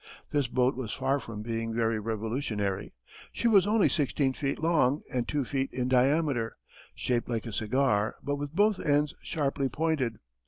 This 0.31 0.47
boat 0.47 0.75
was 0.75 0.91
far 0.95 1.19
from 1.19 1.43
being 1.43 1.75
very 1.75 1.99
revolutionary. 1.99 2.91
She 3.31 3.47
was 3.47 3.67
only 3.67 3.87
sixteen 3.87 4.33
feet 4.33 4.57
long 4.57 5.03
and 5.13 5.27
two 5.27 5.45
feet 5.45 5.71
in 5.71 5.89
diameter, 5.89 6.57
shaped 6.95 7.29
like 7.29 7.45
a 7.45 7.53
cigar 7.53 8.15
but 8.23 8.37
with 8.37 8.55
both 8.55 8.79
ends 8.79 9.13
sharply 9.21 9.69
pointed. 9.69 10.17